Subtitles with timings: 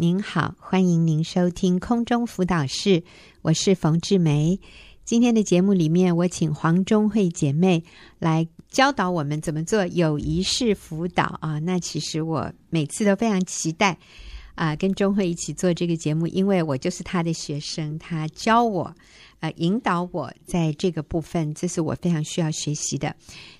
[0.00, 3.02] 您好，欢迎您收听空中辅导室，
[3.42, 4.60] 我是冯志梅。
[5.04, 7.82] 今天的节目里面，我请黄中慧姐妹
[8.20, 11.58] 来教导我们怎么做友谊式辅导啊。
[11.58, 13.98] 那其实我每次都非常期待
[14.54, 18.94] 啊，跟中慧一起做这个节目，因为我就是她的学生，她教我，
[19.40, 23.16] 呃，引导我在这个部分，这是我非常需要学习的。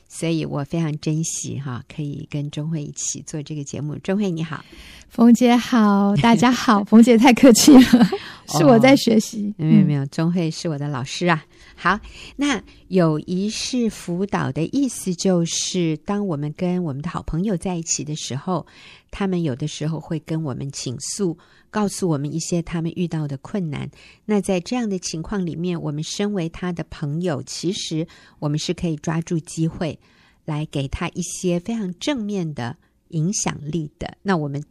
[0.08, 3.96] 所以我非常珍惜哈，可以跟钟慧一起做这个节目。
[3.98, 4.64] 钟慧你好，
[5.10, 7.82] 冯姐好，大家好， 冯姐太客气了，
[8.56, 9.54] 是我在学习。
[9.58, 11.44] 没有没有，钟慧是我的老师啊。
[11.76, 12.00] 好，
[12.36, 18.66] 那有仪式辅导的意思就是，当我们跟我们的好朋友在一起的时候，
[19.10, 21.38] 他们有的时候会跟我们倾诉。
[21.70, 23.90] 告诉我们一些他们遇到的困难。
[24.24, 28.06] 那在这样的情况里面，我们身为他的朋友，其实
[28.38, 29.98] 我们是可以抓住机会
[30.44, 32.76] 来给他一些非常正面的
[33.08, 34.16] 影响力的。
[34.22, 34.62] 那我们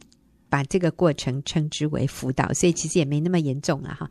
[0.48, 4.10] 把这个过程称之为辅导，所以其实也没那么严重了哈。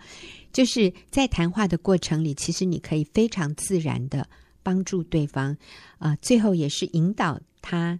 [0.53, 4.27] 就是在谈话的过程里，其实你可以非常自然的
[4.63, 5.55] 帮助对方
[5.97, 7.99] 啊，最后也是引导他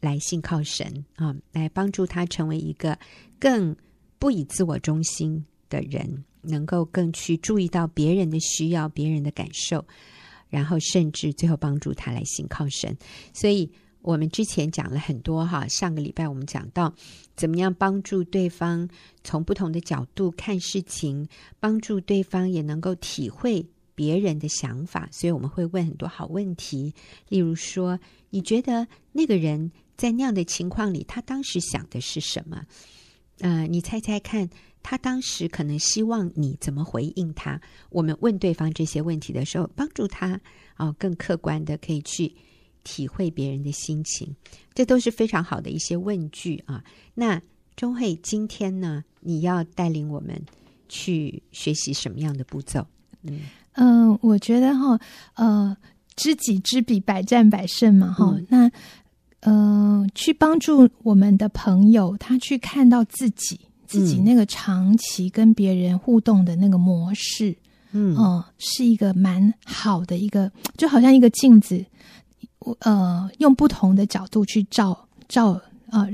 [0.00, 2.98] 来信靠神啊，来帮助他成为一个
[3.40, 3.74] 更。
[4.18, 9.84] 不以自我中心的人，能够更去注意到别人的需要、别人的感受，
[10.48, 12.96] 然后甚至最后帮助他来信靠神。
[13.32, 13.70] 所以，
[14.02, 15.66] 我们之前讲了很多哈。
[15.68, 16.94] 上个礼拜我们讲到，
[17.34, 18.88] 怎么样帮助对方
[19.24, 21.28] 从不同的角度看事情，
[21.58, 25.08] 帮助对方也能够体会别人的想法。
[25.10, 26.94] 所以，我们会问很多好问题，
[27.28, 27.98] 例如说，
[28.30, 32.64] 你觉得那个人在那样的情况里，他当时想的是什么？
[33.40, 34.48] 呃，你猜猜看，
[34.82, 37.60] 他当时可能希望你怎么回应他？
[37.90, 40.40] 我们问对方这些问题的时候，帮助他
[40.74, 42.34] 啊、哦，更客观的可以去
[42.82, 44.34] 体会别人的心情，
[44.72, 46.82] 这都是非常好的一些问句啊。
[47.14, 47.42] 那
[47.76, 50.40] 钟慧今天呢，你要带领我们
[50.88, 52.86] 去学习什么样的步骤？
[53.22, 53.40] 嗯
[53.72, 54.98] 嗯、呃，我觉得哈，
[55.34, 55.76] 呃，
[56.14, 58.72] 知己知彼，百战百胜嘛，哈、嗯，那。
[59.46, 67.56] 嗯、呃，去帮助我们的朋友，他去看到自己自己那个长期跟别人互动的那个模式，
[67.92, 71.84] 嗯，呃、是一个蛮好的一个，就好像一个镜子，
[72.80, 76.08] 呃，用不同的角度去照照，呃，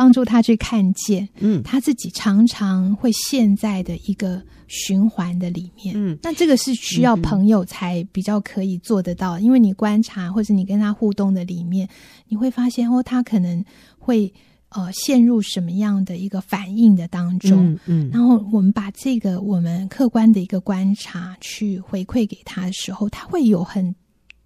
[0.00, 4.42] 帮助他去看见，嗯，他自己常常会陷在的一个。
[4.72, 11.88] 循环的里面，嗯，那这个是需要朋友才比较可以做得到，嗯、因为你观察或者你跟他互动的里面，
[12.28, 13.64] 你会发现哦，他可能
[13.98, 14.32] 会
[14.68, 23.92] 呃陷入什么样的一个反应的当中，嗯，嗯，然后我们把这个我们客观的一个观察去回馈给他的时候，他会有很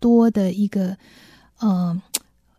[0.00, 0.96] 多的一个
[1.58, 2.02] 呃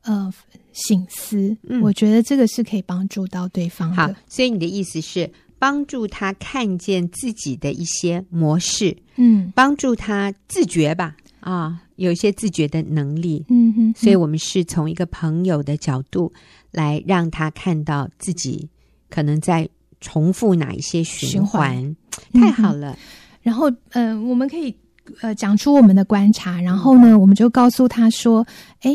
[0.04, 0.32] 呃
[0.76, 3.96] 省思，嗯，我觉得这个是可以帮助到对方的。
[3.96, 5.32] 好，所以你的意思是？
[5.58, 16.32] 帮助他看见自己的一些模式，嗯，帮助他自觉吧，啊，有一些自觉的能力，嗯哼，所以我们是从一个朋友的角度
[16.72, 18.70] 来让他看到自己
[19.10, 19.68] 可能在
[20.02, 21.96] 重复哪一些循环，
[22.34, 22.92] 太好了。
[22.92, 22.98] 嗯、
[23.42, 24.76] 然后，呃，我们可以
[25.22, 28.46] 呃讲出我们的观察，然后呢，我们就告诉他说
[28.82, 28.94] ：“哎，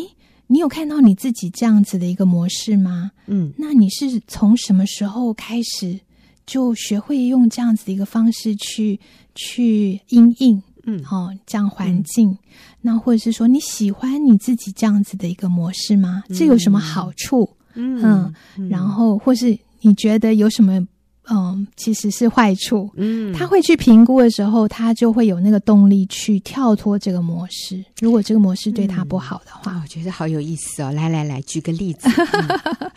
[0.50, 3.12] 你有看到你自己这样子的一个模式吗？
[3.28, 6.00] 嗯，那你是从什么时候开始？”
[6.44, 8.98] 就学会用这样子的一个方式去
[9.36, 12.38] 去因应，嗯，好、哦，这样环境、嗯，
[12.80, 16.24] 那或者是说你喜欢你自己这样子的一个模式吗？
[16.28, 17.48] 嗯、这有什么好处？
[17.74, 20.84] 嗯，嗯，然后或是你觉得有什么？
[21.30, 22.90] 嗯，其实是坏处。
[22.96, 27.82] 嗯，他会去评估的时候，他就会有那个动力去跳脱这个模式。
[28.00, 30.90] 如果这个模式对他不好的话，我觉得好有意思哦。
[30.92, 32.08] 来来来，举个例子。
[32.32, 32.90] 嗯、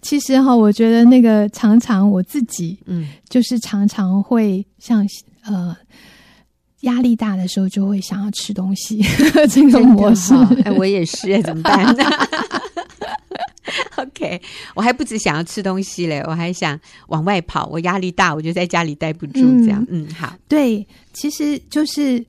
[0.00, 5.06] 其实哈，我觉得那个常常我自己，嗯，就是常常会像
[5.44, 5.76] 呃
[6.80, 9.02] 压力大的时候，就会想要吃东西。
[9.50, 10.34] 这个模式，
[10.64, 12.04] 哎，我也是，怎么办呢？
[14.16, 14.40] OK，
[14.76, 17.66] 我还不止想要吃东西嘞，我还想往外跑。
[17.66, 19.84] 我压力大，我就在家里待不住，这样。
[19.88, 20.32] 嗯，嗯，好。
[20.46, 22.24] 对，其实就是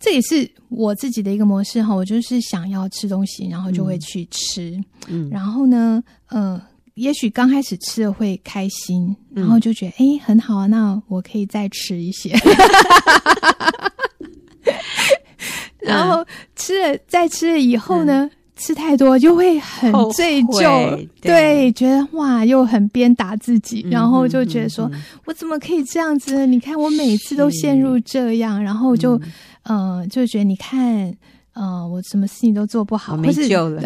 [0.00, 1.94] 这也是我自己的一个模式哈。
[1.94, 4.82] 我就是想要吃东西，然后就会去吃。
[5.08, 6.58] 嗯，然后呢，呃，
[6.94, 12.34] 也许刚开始吃了会开心，然后就觉得哎、嗯，很好啊，那我可以再吃一些。
[15.80, 16.24] 然后
[16.56, 18.24] 吃了再吃了以后呢？
[18.24, 26.46] 嗯吃太多就会很罪疚，对，觉得哇，又很鞭打自己，嗯，然后就觉得说，嗯，我怎么可以这样子？
[26.46, 29.18] 你看我每次都陷入这样，然后就，
[29.64, 31.14] 嗯，呃，就觉得你看，
[31.52, 33.82] 呃，我什么事情都做不好，我没救了，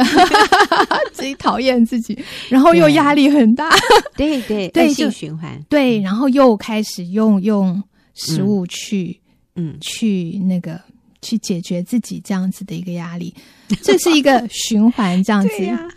[1.13, 2.17] 自己讨厌自己，
[2.49, 3.71] 然后又压力很大，
[4.17, 7.83] 对对对，恶性循环，对，然后又开始用用
[8.15, 9.21] 食物去，
[9.57, 10.81] 嗯，去那个。
[11.23, 13.35] 去解决自己这样子的一个压力，
[13.83, 15.51] 这是一个循环，这样子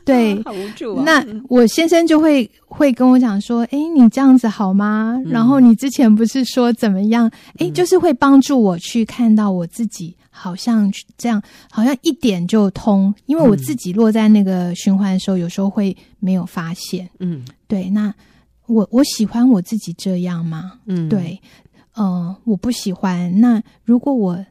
[0.05, 1.03] 对，好无助啊。
[1.05, 5.13] 那我先生就会会跟我讲说：“哎，你这样子好吗？
[5.25, 7.31] 嗯、然后你之前不是说怎么样？
[7.59, 11.41] 哎，就是会帮助我去看到我自己，好像这样，
[11.71, 13.13] 好像一点就通。
[13.25, 17.09] 因为我自己落在那个循环的时候，有时候会没有发现。
[17.19, 17.89] 嗯，对。
[17.89, 18.13] 那
[18.65, 20.73] 我我喜欢我自己这样吗？
[20.85, 21.39] 嗯，对。
[21.95, 23.39] 呃，我不喜欢。
[23.39, 24.43] 那如果我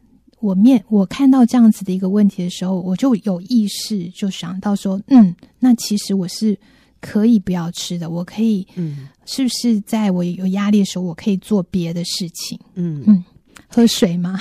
[0.42, 6.58] 我面我看到这样子的一个问题的时候，我就有意识就想到说，嗯，那其实我是
[7.00, 13.24] 可以不要吃的，我可以，嗯，是不是在我有压力的时候，我可以做别的事情，嗯嗯。
[13.74, 14.38] 喝水吗？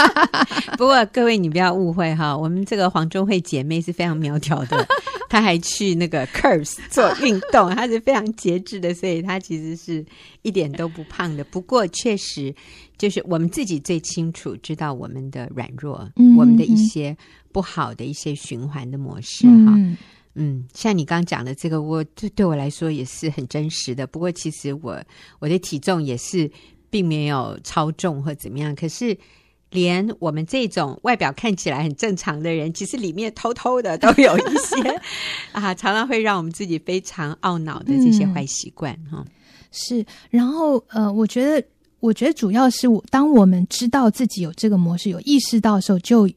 [0.76, 4.86] 不过各位，你不要误会哈，我们这个黄忠慧姐妹是非常苗条的，
[5.30, 10.04] 她还去那个 Curves 做运动，她是非常节制的，所以她其实是
[10.42, 11.42] 一点都不胖的。
[11.44, 12.54] 不过确实，
[13.00, 17.16] 就是我们自己最清楚知道我们的软弱，嗯、我们的一些
[17.50, 19.72] 不好的一些循环的模式哈。
[19.76, 19.96] 嗯，
[20.34, 24.06] 嗯，像你刚刚讲的这个，我对对我来说也是很真实的。
[24.06, 25.02] 不过其实我
[25.38, 26.50] 我的体重也是。
[26.92, 29.16] 并没有超重或怎么样，可是
[29.70, 35.00] 连我们这种外表看起来很正常的人，其实里面偷偷的都有一些
[35.54, 39.26] 啊，常常会让我们自己非常懊恼的这些坏习惯哈、嗯。
[39.70, 41.64] 是，然后呃，我觉得，
[42.00, 46.28] 我觉得主要是我当我们知道自己有这个模式，有意识到的时候，就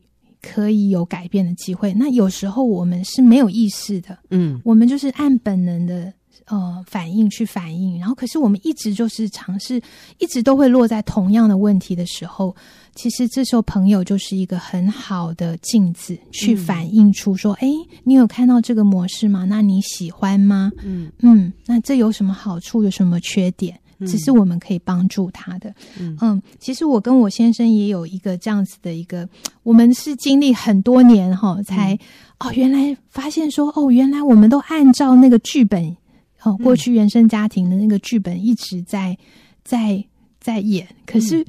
[0.41, 1.93] 可以有改变的机会。
[1.93, 6.13] 那有时候我们是没有意识的，嗯，我们就是按本能的。
[6.47, 9.81] 呃，反应去反应，然后可是我们一直就是尝试，
[10.19, 12.53] 一直都会落在同样的问题的时候，
[12.95, 19.45] 其实这时候朋友就是一个很好的镜子，去反映出说，哎、嗯，你有看到这个模式吗？
[19.45, 20.69] 那你喜欢吗？
[20.83, 22.83] 嗯嗯，那这有什么好处？
[22.83, 23.79] 有什么缺点？
[24.01, 25.73] 只是我们可以帮助他的。
[25.99, 26.17] 嗯。
[26.21, 29.27] 嗯，其实我跟我先生也有一个这样子的一个，
[29.63, 31.99] 我们是经历很多年哈，才、嗯、
[32.39, 35.95] 哦，原来发现说，哦，原来我们都按照那个剧本。
[36.45, 39.17] 哦，过去原生家庭的那个剧本一直在
[39.63, 40.03] 在
[40.41, 41.41] 在演，可是，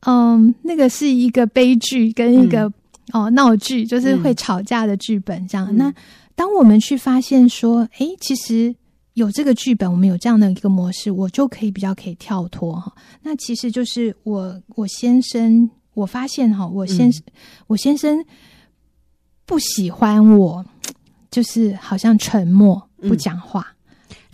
[0.00, 2.72] 嗯，嗯，那个是一个悲剧跟一个、嗯、
[3.12, 5.68] 哦闹剧，就是会吵架的剧本这样。
[5.70, 5.94] 嗯、那
[6.34, 8.74] 当我们去发现说，哎，其实
[9.14, 12.94] 有这个剧本，我们有这样的一个模式，我就可以比较可以跳脱哈。
[13.22, 17.10] 那其实就是我我先生，我发现哈，我先
[17.66, 18.24] 我先生
[19.44, 20.64] 不喜欢我，
[21.30, 23.60] 就是好像沉默不讲话。
[23.60, 23.70] 嗯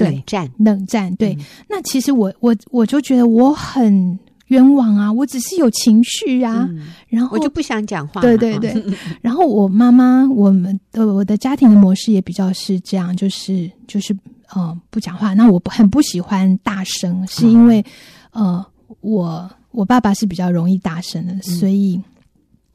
[0.01, 1.35] 冷战，冷战，对。
[1.35, 8.23] 嗯、那其实我我我就觉得我很冤枉啊，我只是有情绪啊，嗯、然后我就不想讲话。
[8.23, 8.83] 对对对。
[9.21, 14.17] 然后我妈妈，我们的我的家庭的模式也比较是这样，就是就是
[14.55, 15.35] 呃不讲话。
[15.35, 17.85] 那我很不喜欢大声，是因为、
[18.33, 18.67] 嗯、呃
[19.01, 22.01] 我我爸爸是比较容易大声的，嗯、所以。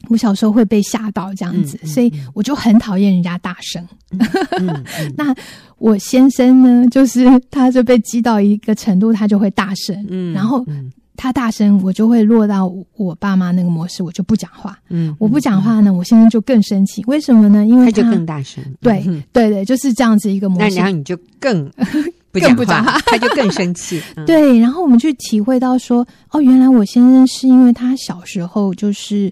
[0.07, 3.83] 我小时候会被吓到这样子，嗯嗯、所以我就很讨厌人家大声。
[4.11, 4.19] 嗯
[4.59, 5.33] 嗯嗯、 那
[5.79, 10.05] 我先生呢，就是他就被激到一个程度，他就会大声。
[10.07, 10.63] 嗯，然后
[11.17, 14.77] 他大声，我就会落到我爸妈那个模式，我就不讲话。
[14.89, 17.03] 嗯，我不讲话呢，我先生就更生气。
[17.07, 17.65] 为什么呢？
[17.65, 18.63] 因为他，他就更大声。
[18.81, 20.69] 对、嗯、对对，就是这样子一个模式。
[20.69, 21.69] 那然后你就更
[22.31, 24.01] 不讲话，更不讲话他就更生气。
[24.15, 29.31] 嗯、对，然后我们去体会到说，哦，原来我先生是因为他小时候就是。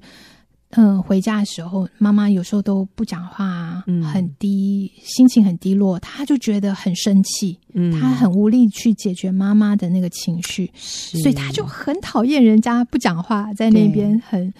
[0.75, 14.53] 嗯，回家的时候，妈妈有时候都不讲话，嗯、很低，心情很低落，她就觉得很生气，嗯，他很无力去解决妈妈的那个情绪，所以她就很讨厌人家不讲话，在那边很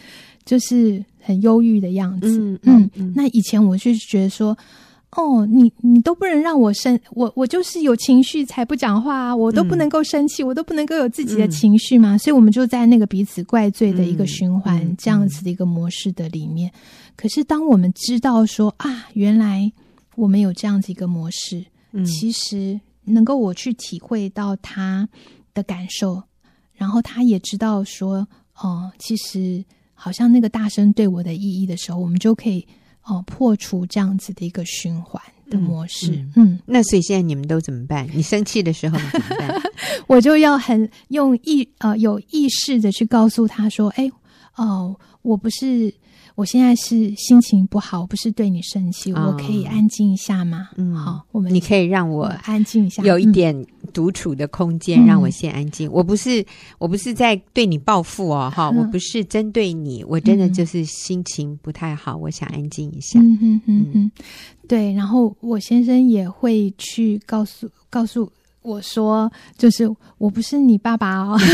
[0.46, 2.40] 就是很忧郁的样子。
[2.40, 4.58] 嗯，嗯，嗯，那以前我就觉得说。
[5.16, 16.72] 哦，你你都不能让我生我我就是有情绪才不讲话啊，我都不能够生气，嗯、我都不能够有自己的情绪嘛，嗯、所以我们就在那个彼此怪罪的一个循环、嗯、这样子的一个模式的里面。
[17.16, 19.72] 可是当我们知道说啊，原来
[20.16, 25.08] 我们有这样子一个模式，嗯、其实能够我去体会到他
[25.54, 26.24] 的感受，
[26.74, 28.28] 然后他也知道说
[28.60, 32.66] 哦，其实好像那个大声对我的意义的时候，我们就可以。
[33.04, 36.12] 哦，破除这样子的一个循环的模式。
[36.12, 38.08] 嗯，嗯，那所以现在你们都怎么办？
[38.14, 39.62] 你生气的时候怎么办？
[40.08, 44.10] 我就要很用意呃有意识的去告诉他说：“哎，
[44.56, 45.94] 哦，我不是。
[46.36, 50.70] 我现在是心情不好，我不是对你生气，哦、我可以安静一下吗？
[50.78, 55.88] 嗯，好，我们你可以让我安静一下，有一点独处的空间，嗯、让我先安静。
[55.92, 56.44] 我不是，
[56.80, 63.20] 我不是在对你报复哦，哈、嗯，我不是针对你，我真的就是心情不太好，嗯、我想安静一下。
[63.20, 64.12] 嗯嗯嗯嗯，
[64.68, 64.92] 对。
[64.94, 68.32] 然后我先生也会去告诉告诉
[68.64, 69.88] 我说，就是
[70.18, 71.38] 我不是你爸爸哦。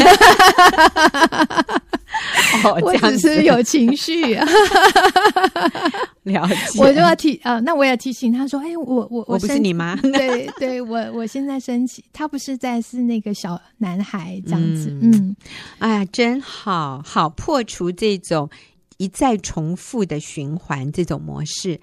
[2.63, 4.35] 哦、我只是有情绪，
[6.23, 6.79] 了解。
[6.79, 9.95] 我就要提啊、呃，那我也提醒他说：“哎，我我我不是你妈。
[9.95, 14.89] 对对，我我现在生气，他不是在是那个小男孩这样子。
[15.01, 15.35] 嗯，嗯
[15.79, 18.49] 哎呀，真好，好破除这种
[18.97, 21.79] 一再重复的循环这种模式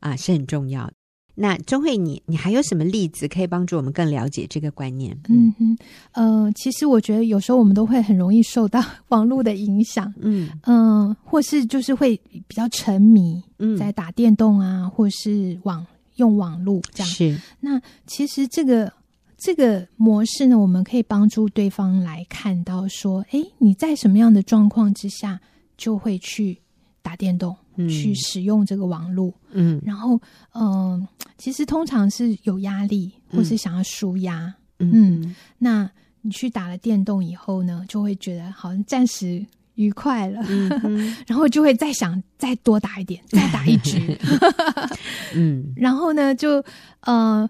[0.00, 0.92] 啊，是很重要的。
[1.40, 5.16] 那钟慧你，你你还有什么例子可以帮助我们更了解这个观念？
[5.28, 5.78] 嗯哼，
[6.12, 17.08] 呃，其实我觉得有时候我们都会很容易受到 网络的影响，嗯嗯、呃，或是就是会比较沉迷，嗯，在打电动啊，嗯、或是网用网络这样。
[17.08, 18.92] 是，那其实这个
[19.36, 25.40] 这个模式呢，我们可以帮助对方来看到说，哎，你在什么样的状况之下
[25.76, 26.58] 就会去
[27.00, 27.54] 打电动。
[27.86, 30.18] 去使用这个网络，嗯，然后，
[30.54, 35.88] 嗯、呃，其实通常是有压力，或是想要舒压，嗯，嗯，那
[36.22, 39.44] 你去打了电动以后呢，就会觉得好像暂时
[39.74, 44.18] 愉快了，嗯， 然后就会再想再多打一点，再打一局，
[45.36, 46.64] 嗯，然后呢，就
[47.02, 47.48] 呃，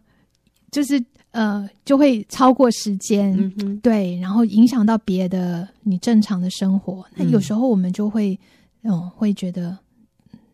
[0.70, 8.38] 就是呃，就会超过时间，嗯，对，然后影响到别的你正常的生活，那有时候我们就会，
[8.82, 9.78] 嗯、呃，会觉得。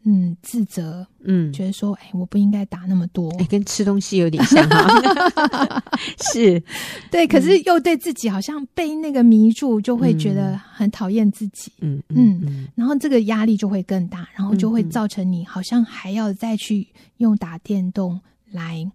[0.07, 5.83] 嗯，自责，嗯，觉得说，哎，我不应该打那么多，哎，跟吃东西有点像哈，
[6.33, 6.63] 是，
[7.11, 18.21] 对，可是又对自己好像被那个迷住，就会觉得很讨厌自己，嗯嗯，嗯，然后这个压力就会更大，然后就会造成你好像还要再去用打电动
[18.53, 18.87] 来，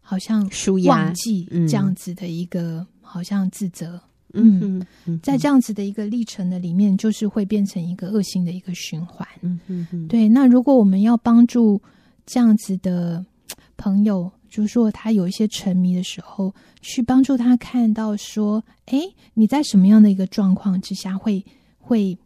[0.00, 4.00] 好像舒压，忘记这样子的一个好像自责。
[4.34, 9.26] 嗯，在这样子的一个历程的里面，就是会变成一个恶性的一个循环。
[9.42, 10.28] 嗯嗯嗯，对。
[10.28, 11.80] 那如果我们要帮助
[12.26, 13.24] 这样子的
[13.76, 19.00] 朋友，就是说他有一些沉迷的时候，去帮助他看到说，哎，
[19.34, 21.44] 你在什么样的一个状况之下会
[21.78, 22.16] 会，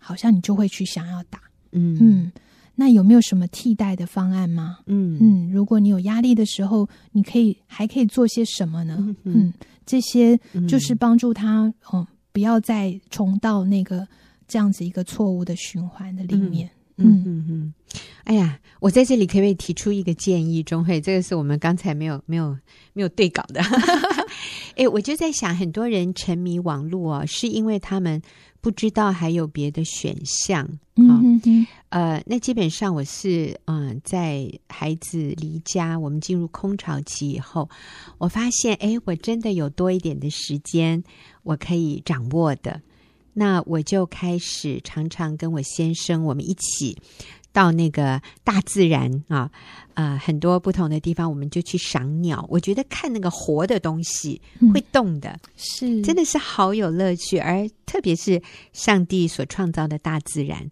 [0.00, 1.40] 好像你就会去想要打。
[1.72, 2.32] 嗯嗯，
[2.74, 4.78] 那有没有什么替代的方案吗？
[4.86, 8.96] 嗯嗯，如果你有压力的时候，你可以还可以做些什么呢？
[8.98, 9.16] 嗯。
[9.24, 9.52] 嗯
[9.84, 14.06] 这些就是帮助他，嗯，嗯，不要再重到那个
[14.46, 16.70] 这样子一个错误的循环的里面。
[16.96, 17.74] 嗯嗯嗯。
[18.24, 20.62] 哎呀，我在这里可不可以提出一个建议？
[20.62, 22.56] 钟慧，这个是我们刚才没有没有
[22.92, 23.60] 没有对稿的。
[24.76, 28.20] 哎，我就在想，很多人沉迷网络哦，是因为他们
[28.60, 30.68] 不知道还有别的选项。
[30.96, 31.66] 嗯嗯嗯。
[31.92, 37.68] 呃，那基本上我是嗯、呃，在孩子离家，我们进入空巢期以后，
[38.16, 41.04] 我发现，哎，我真的有多一点的时间，
[41.42, 42.80] 我可以掌握的。
[43.34, 46.96] 那我就开始常常跟我先生，我们一起
[47.52, 49.50] 到那个大自然啊，
[49.92, 52.42] 呃，很多不同的地方，我们就去赏鸟。
[52.48, 54.40] 我觉得看那个活的东西，
[54.72, 58.40] 会动的，嗯、是真的是好有乐趣，而特别是
[58.72, 60.70] 上帝所创造的大自然。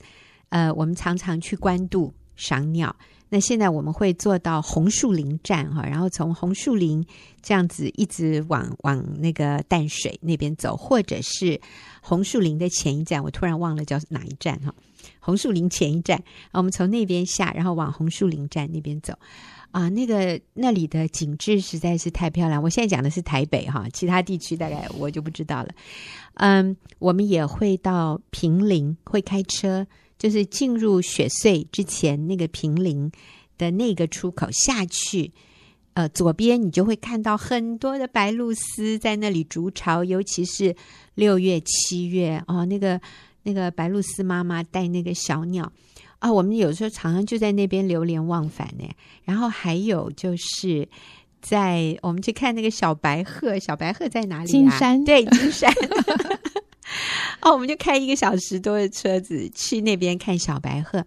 [0.50, 2.94] 呃，我们常常去关渡赏鸟。
[3.32, 7.06] 那现在我们会坐到红树林站哈，然后从红树林
[7.40, 11.60] 这样子一直往往那个淡水那边走，或者是
[12.02, 14.74] 红树林的前一站，我突然忘了叫哪一站哈。
[15.20, 16.20] 红树林前一站，
[16.52, 19.14] 我们从那边下，然后往红树林站那边走。
[19.70, 22.60] 啊，那个那里的景致实在是太漂亮。
[22.60, 25.68] 我现在讲的是台北哈，其他地区大概我就不知道了。
[26.34, 29.86] 嗯，我们也会到平林，会开车。
[30.20, 33.10] 就是进入雪隧之前，那个平林
[33.56, 35.32] 的那个出口下去，
[35.94, 40.76] 呃，左边你就会看到很多的白鹭鸶在那里筑巢，尤其是
[41.14, 43.00] 六月、七月哦，那个
[43.44, 45.72] 那个白鹭鸶妈妈带那个小鸟
[46.18, 48.84] 啊、哦，我们有时候常常就在那边流连忘返呢。
[49.24, 50.86] 然后还有就是
[51.40, 54.46] 在我们去看那个小白鹤，小白鹤在哪里啊？
[54.52, 55.72] 金山，对，金山。
[57.42, 61.04] 哦，我们就开一个小时多的车子去那边看小白鹤，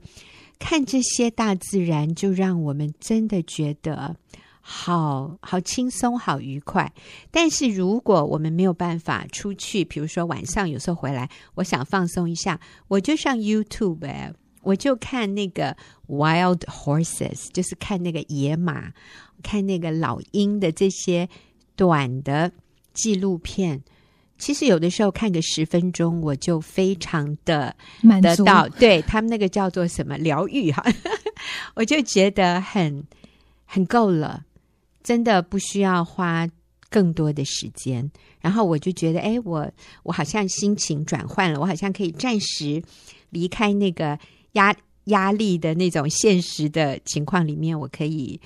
[0.59, 4.15] 看这些大自然，就让我们真的觉得
[4.61, 6.93] 好好轻松、好愉快。
[7.31, 15.75] 但是如果我们没有办法出去，比如说晚上有时候回来，我想放松一下，我就上 YouTube，哎，我就看那个
[16.07, 18.93] Wild Horses，就是看那个野马，
[19.43, 21.27] 看那个老鹰的这些
[21.75, 22.51] 短的
[22.93, 23.83] 纪录片。
[24.43, 28.67] 其实有的时候看个十分钟，我就非常的满足得到。
[28.67, 30.83] 对，他们那个叫做什么疗愈哈，
[31.75, 33.01] 我就觉得很
[33.63, 34.43] 很够了，
[35.01, 36.45] 真的不需要花
[36.89, 38.11] 更多的时间。
[38.41, 39.71] 然后我就觉得，哎，我
[40.03, 42.83] 我好像心情转换了，我好像可以暂时
[43.29, 44.19] 离开那个
[44.51, 48.37] 压压力的那种现实的情况里面，我可以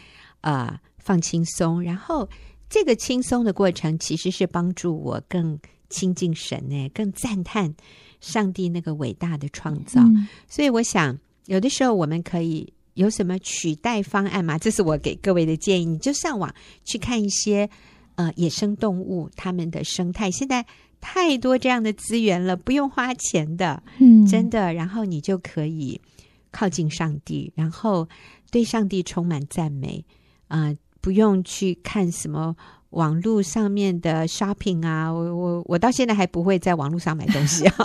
[0.41, 1.81] 呃放轻松。
[1.81, 2.29] 然后
[2.69, 7.73] 这个轻松的过程，其实是帮助我更亲近神呢，更赞叹
[8.21, 10.01] 上帝那个伟大的创造。
[10.01, 14.57] 嗯、所以我想，有的时候我们可以有什么取代方案吗？
[14.59, 15.85] 这是我给各位的建议。
[15.85, 16.53] 你就上网
[16.83, 17.69] 去看一些
[18.15, 20.65] 呃野生动物它们的生态，现在。
[20.99, 24.73] 太多这样的资源了，不用花钱的，嗯，真的。
[24.73, 26.01] 然后你就可以
[26.49, 28.09] 靠近上帝，然后
[28.49, 30.03] 对上帝充满赞美
[30.47, 30.77] 啊、呃！
[30.99, 32.55] 不用去看什么
[32.91, 37.75] 网络上面的 shopping 啊，我我我到现在还不会在网络上买东西啊，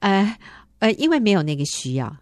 [0.00, 0.36] 呃
[0.78, 2.16] 呃，因为没有那个需要，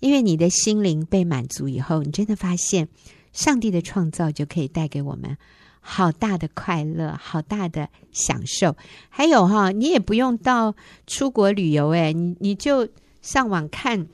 [0.00, 2.88] 因为你的心灵被满足以后，你真的发现
[3.32, 5.36] 上帝的创造就可以带给我们。
[5.80, 8.76] 好大的快乐，好大的享受。
[9.08, 10.74] 还有哈，你也不用到
[11.06, 12.86] 出国旅游，诶，你你就
[13.22, 14.06] 上网看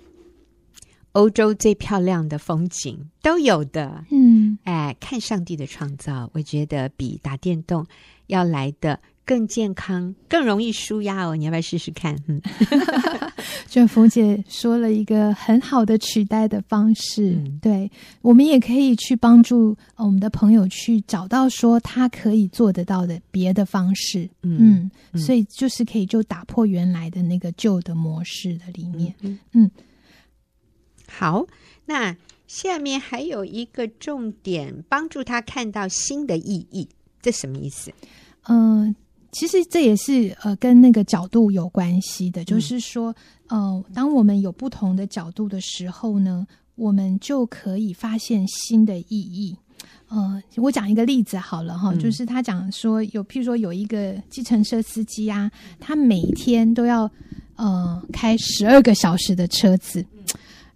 [1.15, 4.05] 欧洲最漂亮的风景都有的。
[4.11, 7.85] 嗯，哎，看上帝的创造，我觉得比打电动
[8.27, 11.35] 要来的更健康，更容易舒压哦。
[11.37, 12.17] 你要不要试试看？
[12.27, 12.41] 嗯。
[13.69, 17.91] 就冯姐说了一个很好的取代的方式，嗯、对，
[18.23, 29.71] 我们也可以去帮助我们的朋友去找到说他可以做得到的别的方式，嗯，嗯，所以就是可以就打破原来的那个旧的模式的里面，嗯，嗯，
[31.17, 31.47] 好，
[31.87, 32.17] 那
[32.47, 36.89] 下面还有一个重点，帮助他看到新的意义，
[37.23, 37.93] 这什么意思？
[38.49, 38.95] 嗯、呃。
[39.37, 43.13] 其实这也是呃跟那个角度有关系的，就是说，
[43.49, 49.57] 呃，当我们有不同的角度的时候呢，我们就可以发现新的意义。
[50.07, 57.11] 呃，我讲一个例子好了哈，就是他讲说有，譬如说有一个计程车司机啊，他每天都要
[57.57, 60.07] 呃开十二个小时的车子，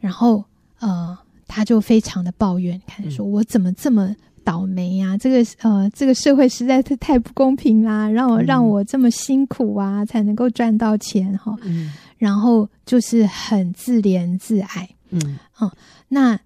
[0.00, 0.44] 然后
[0.80, 4.14] 呃他就非常的抱怨，看说我怎么这么。
[4.44, 5.18] 倒霉呀、啊！
[5.18, 11.54] 这个呃，这个社会实在是太不公平啦，让我让我这么辛苦啊，才能够赚到钱哈。
[11.64, 14.88] 嗯，然后就是很自怜自爱。
[15.10, 15.70] 嗯，嗯，
[16.08, 16.40] 那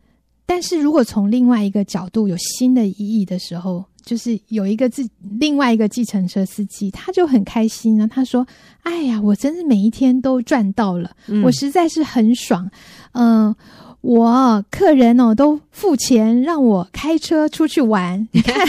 [0.53, 5.03] 但是如果从另外一个角度有新的意义的时候，就是有一个自
[5.41, 8.07] 另外一个计程车司机，他就很开心呢。
[8.07, 8.47] 他说
[8.85, 12.71] ：“哎呀，我真是每一天都赚到了，嗯、我实在是很爽。
[13.13, 13.57] 呃”嗯。
[14.03, 18.69] 我客人哦都付钱让我开车出去玩， 你看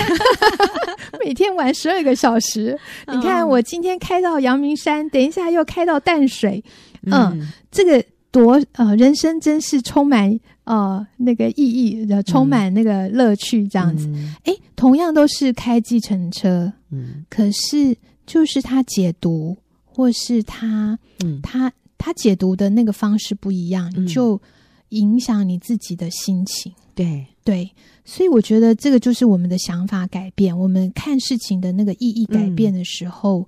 [1.26, 2.80] 每天玩十二个小时。
[3.12, 6.63] 你看我今天开到阳明山，等一下又开到淡水，
[7.08, 14.12] 嗯，嗯这个多呃，人生真是充满呃那个意义，充满那个乐趣，这样子。
[14.43, 24.41] 哎、嗯，同样都是开计程车，嗯，可是就是他解读或是他，嗯，他他解读的那个方式不一样，嗯、就。
[24.89, 27.26] 影响你自己的心情，对。
[27.43, 27.67] 对，
[28.06, 33.46] 所以我觉得这个就是我们的想法改变，我们看事情的那个意义改变的时候，嗯、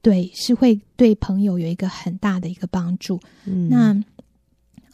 [0.00, 3.20] 对，是会对朋友有一个很大的一个帮助。
[3.44, 3.94] 嗯，那，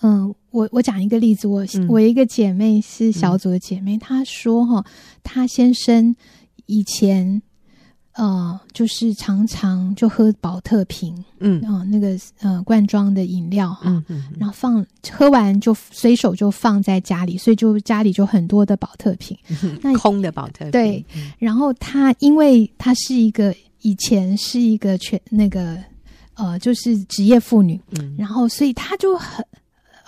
[0.03, 4.85] 嗯、呃，我我讲一个例子，我、嗯、我一个姐妹是小组的姐妹，嗯、她说哈，
[5.23, 6.15] 她先生
[6.67, 7.41] 以前。
[8.15, 20.73] 呃，就是常常就喝宝特瓶，嗯，啊、呃，那个呃罐装的饮料哈，嗯嗯嗯、然后放喝完就随手就放在家里，所以就家里就很多的宝特瓶，嗯、那空的宝特瓶。
[20.73, 25.79] 对，嗯、然后她因为她是一个以前是一个全那个
[26.35, 29.43] 呃就是职业妇女，嗯，然后所以她就很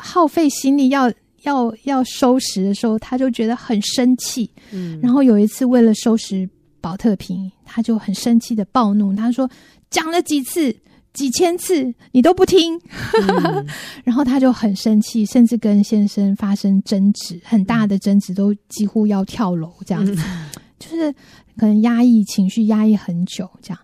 [0.05, 1.11] 耗费心力要
[1.43, 6.49] 要要收拾的时候，他就觉得很生气，嗯，然后有一次为了收拾。
[6.85, 9.51] 宝特瓶，他就很生气的暴怒，他说
[9.89, 10.71] ：“讲了几次、
[11.15, 12.79] 几千次，你都不听。
[13.27, 13.67] 嗯”
[14.05, 21.11] 然后他就很生气，甚至跟先生发生争执，很大的争执，都几乎要跳楼这样子，嗯、就是
[21.57, 23.79] 可能压抑情绪，压抑很久这样。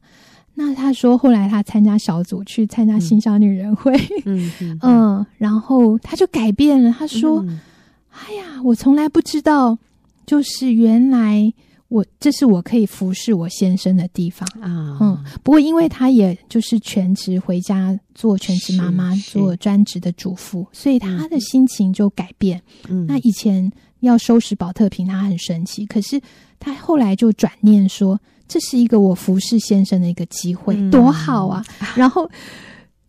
[0.63, 3.95] 那他说，后来他参加小组，去参加新小女人会，
[4.83, 6.95] 嗯，然后他就改变了。
[6.99, 7.59] 他说：“嗯、
[8.11, 9.79] 哎呀，我从来不知道，
[10.27, 11.51] 就是原来。”
[11.91, 22.63] 我这是我可以服侍我先生的地方啊，嗯，不过因为他也就是全职回家做全职妈妈，做专职的主妇，所以他的心情就改变。
[22.89, 23.69] 嗯，那以前
[24.03, 26.21] 要收拾宝特瓶，他很生气，可是
[26.61, 28.17] 他后来就转念说，
[28.51, 31.65] 这是一个我服侍先生的一个机会，嗯、多好啊！
[31.95, 32.29] 然后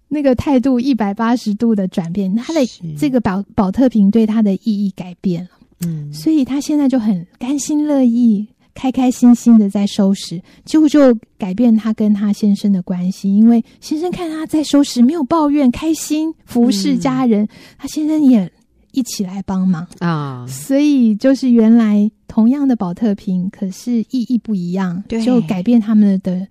[0.08, 2.62] 那个态度一百八十度的转变，他的
[2.96, 5.50] 这个宝宝特瓶对他的意义改变了。
[5.86, 8.48] 嗯，所以他现在就很甘心乐意。
[8.74, 13.30] 开开心心的在收拾，几乎就改变他跟他先生的关系。
[13.36, 18.50] 因为先生看他在收拾，没有抱怨，开心服侍家人，嗯、他先生也
[18.92, 20.46] 一起来帮忙啊。
[20.48, 26.48] 所以就是原来同样的宝特瓶，可是意义不一样，就改变他们的。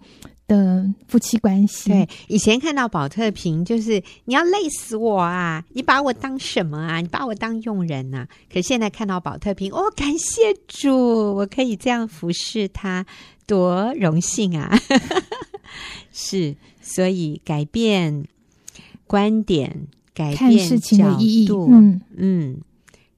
[0.50, 5.64] 的夫妻关系，对，以前看到宝特瓶，就是你要累死我啊！
[5.74, 7.00] 你把我当什么啊？
[7.00, 8.26] 你把我当佣人啊？
[8.52, 13.06] 可现在看到宝特瓶，哦，感谢主，我可以这样服侍他，
[13.46, 14.76] 多荣幸啊！
[16.10, 18.24] 是，所以改变
[19.06, 22.60] 观点，改变事情的意义，嗯嗯，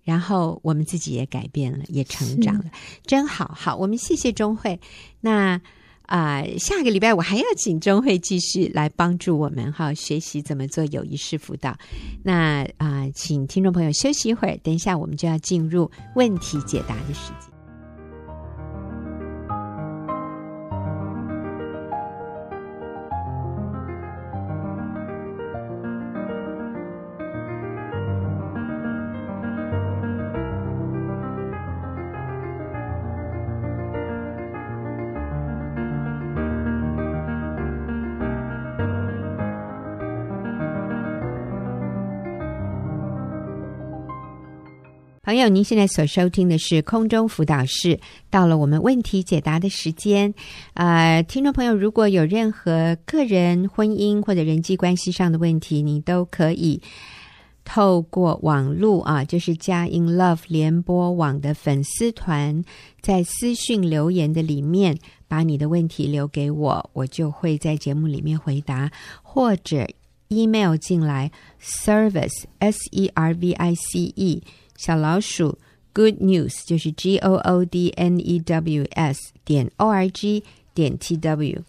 [0.05, 2.65] 然后我们自己也改变了，也成长了，
[3.07, 4.81] 真好，好，我们谢谢钟慧，
[5.21, 5.61] 那。
[6.07, 11.75] 啊、呃，下个礼拜我还要请钟慧继续来帮助我们哈，学习怎么做友谊式辅导。
[12.23, 17.52] 那啊、呃，请听众朋友休息一会儿，等一下我们就要进入问题解答的时间。
[45.33, 50.35] 朋友，您现在所收听的是空中辅导室，到了我们问题解答的时间。
[50.75, 56.83] 呃，听众朋友，如果有任何个人、婚姻或者人际关系上的问题，你都可以
[57.65, 62.63] 透过网络啊，就是佳音 Love 联播网的粉丝团，
[63.01, 68.93] 在私讯留言的里面，把你的问题留给我，我就会在节目里面回答，
[69.23, 69.89] 或者
[70.29, 74.43] email 进来 service s e r v i c e。
[74.85, 75.61] 小老鼠
[75.93, 80.43] ，Good News 就是 G O O D N E W S 点 O R G
[80.75, 81.63] 点 T W，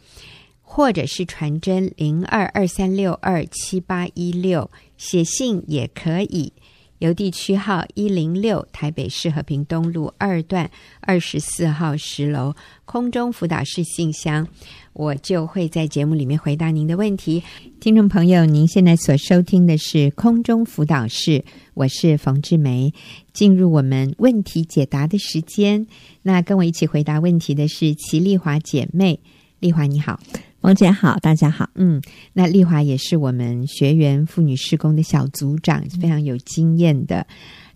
[0.63, 6.54] 或者是传真零二二三六二七八一六，写信也可以。
[6.97, 10.71] 邮递区号一零六，台北市和平东路二段
[11.02, 14.47] 二十四号十楼，空中辅导室信箱，
[14.93, 17.43] 我就会在节目里面回答您的问题。
[17.79, 22.93] 听众朋友，您现在所收听的是空中辅导室，我是冯志梅，
[23.34, 25.86] 进入我们问题解答的时间。
[26.21, 29.19] 那跟我一起回答问题的是齐丽华姐妹，
[29.60, 30.19] 丽华你好。
[30.62, 31.69] 王姐好，大家好。
[31.75, 32.01] 嗯，
[32.32, 37.27] 那丽华也是我们学员妇女施工的小组长，非常有经验的，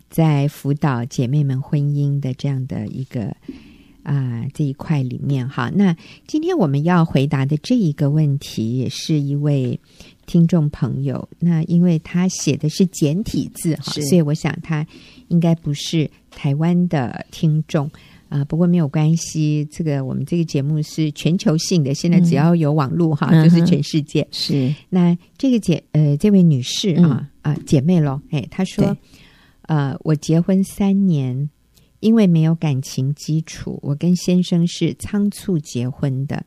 [0.09, 3.35] 在辅导姐妹们婚姻的这样的一个
[4.07, 5.69] 啊、呃、这一块里面哈。
[5.75, 5.93] 那
[6.25, 9.77] 今天我们要回答的这一个问题，也是一位
[10.25, 11.27] 听众朋友。
[11.39, 14.87] 那因为他写的是简体字哈，所以我想他
[15.27, 17.91] 应该不是台湾的听众。
[18.29, 24.21] 啊，不过没有关系，这个我们这个节目是全球性的，现在只要有网络哈，就是全世界。
[24.21, 28.97] 嗯、是那这个姐呃，这位女士啊、嗯、啊姐妹喽，哎，她说，
[29.61, 31.49] 呃，我结婚三年，
[31.99, 36.45] 因为没有感情基础，我跟先生是仓促结婚的，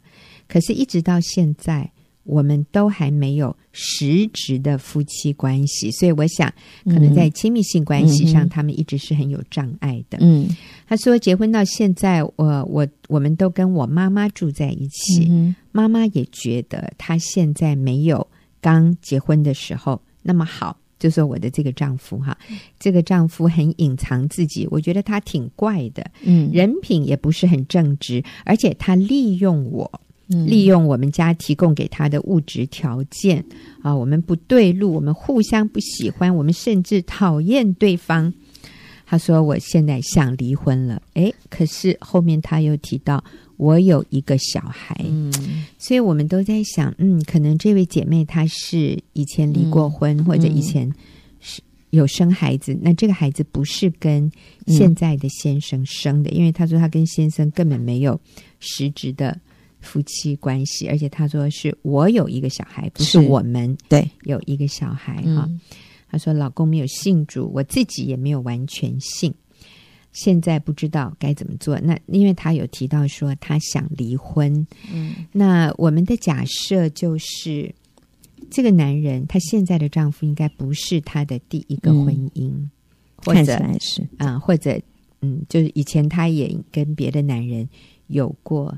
[0.49, 1.91] 可是一直到现在。
[2.25, 6.53] 我们都还没有实质的夫妻关系，所以我想，
[6.85, 10.19] 可能在亲密性关系上，他们一直是很有障碍的。
[10.21, 10.47] 嗯，
[10.87, 15.29] 他说，结婚到现在，我我我们都跟我妈妈住在一起，
[15.73, 18.25] 妈妈也觉得他现在没有
[18.61, 20.77] 刚结婚的时候那么好。
[21.01, 22.39] 就说我的这个丈夫哈，
[22.79, 29.91] 这个丈夫很隐藏自己，我觉得他挺怪的，嗯，人品也不是很正直，而且他利用我。
[30.47, 33.45] 利用我们家提供给他的物质条件
[33.83, 38.33] 啊，我们不对路，我们互相不喜欢，我们甚至讨厌对方。
[39.11, 43.23] 他说：“我现在想离婚了。”诶，可是后面他又提到
[43.57, 45.33] 我有一个小孩，嗯，
[45.79, 50.89] 所以我们都在想，嗯，可能这位姐妹她是以前离过婚，嗯，或者以前
[51.41, 54.31] 是有生孩子，那这个孩子不是跟
[54.69, 58.21] 现在的先生生的，嗯，因为他说他跟先生根本没有
[58.61, 59.37] 实质的。
[59.83, 65.49] 夫妻关系，而且他说是我有一个小孩，不是我们对有一个小孩哈。
[66.11, 69.33] 他说老公没有信主，我自己也没有完全信，
[70.13, 71.79] 现在不知道该怎么做。
[71.81, 77.73] 那因为她有提到说她想离婚，嗯，那我们的假设就是
[78.51, 82.71] 这个男人他现在的丈夫应该不是他的第一个婚姻，嗯、
[83.25, 84.81] 或者看起来是啊，或者
[85.21, 87.69] 嗯，就是以前他也跟别的男人
[88.09, 88.77] 有过。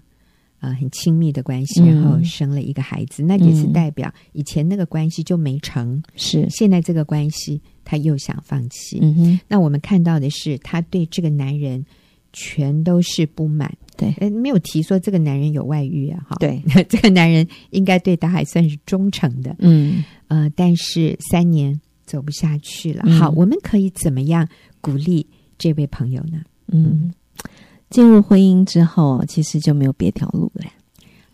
[0.63, 6.49] 呃很亲密的关系，然后生了一个孩子，嗯、那也是代表以前那个关系就没成，是。
[6.49, 8.99] 现在这个关系他又想放弃。
[9.03, 11.85] 嗯哼，那我们看到的是他对这个男人
[12.33, 23.03] 全都是不满，对，呃，没有提说这个男人有外遇啊，哈，对， 这个男人应该对他还算是忠诚的，嗯，呃，但是三年走不下去了。
[23.05, 24.49] 嗯、好，我们可以怎么样
[24.81, 25.27] 鼓励
[25.59, 26.43] 这位朋友呢？
[26.69, 27.13] 嗯，
[27.93, 30.65] 进入婚姻之后，其实就没有别条路了。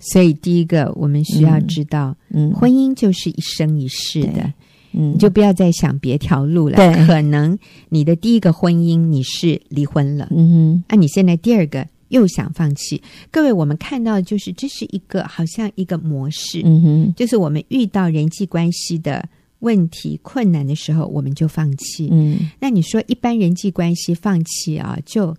[0.01, 4.53] 所以，第一个我们需要知道，嗯，婚姻就是一生一世的，
[4.93, 6.77] 嗯，你就不要再想别条路了。
[6.77, 13.03] 对，可能你的第一个婚姻你是离婚了，嗯哼，那、啊、你现在第二个又想放弃。
[13.31, 22.09] 各位，我们看到就是这是一个好像一个模式，嗯哼，就是我们遇到人际关系的问题困难的时候，我们就放弃。
[22.13, 25.37] 嗯，那你说一般人际关系放弃啊，就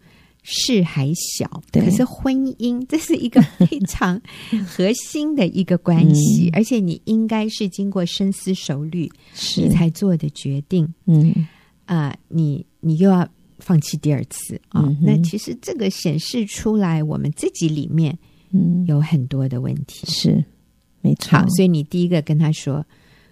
[0.51, 1.61] 事还小。
[1.71, 4.19] 可是婚姻这是一个非常
[4.65, 9.07] 核心的一个关系，嗯、而且你应该是经过深思熟虑，
[9.57, 10.91] 你才做的决定。
[11.05, 11.47] 嗯
[11.85, 13.27] 啊、呃，你你又要
[13.59, 14.81] 放弃第二次啊？
[14.87, 18.17] 嗯、那其实这个显示出来，我们自己里面
[18.51, 20.07] 嗯有很多的问题。
[20.07, 20.43] 是，
[21.01, 21.37] 没错。
[21.37, 22.83] 好，所以你第一个跟他说。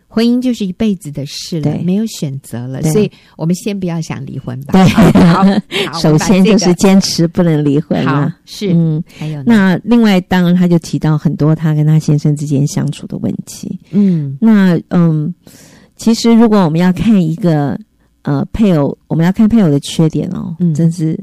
[0.07, 4.71] 婚姻就是一辈子的事了，没有选择了，所以我们先不要想离婚吧。
[4.73, 4.83] 对，
[5.17, 5.43] 好，
[5.99, 13.79] 首先就是坚持不能离婚好，是，嗯，还有那另外，当然他就提到很多他跟他先生之间相处的问题。
[13.91, 15.33] 嗯，那嗯，
[15.97, 17.77] 其实如果我们要看一个
[18.21, 21.19] 呃配偶，我们要看配偶的缺点哦，嗯，真是